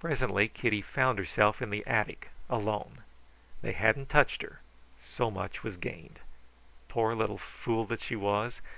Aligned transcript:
Presently 0.00 0.48
Kitty 0.48 0.80
found 0.80 1.18
herself 1.18 1.60
in 1.60 1.68
the 1.68 1.86
attic, 1.86 2.30
alone. 2.48 3.02
They 3.60 3.72
hadn't 3.72 4.08
touched 4.08 4.40
her; 4.40 4.62
so 4.98 5.30
much 5.30 5.62
was 5.62 5.76
gained. 5.76 6.20
Poor 6.88 7.14
little 7.14 7.36
fool 7.36 7.84
that 7.84 8.00
she 8.00 8.16
was! 8.16 8.62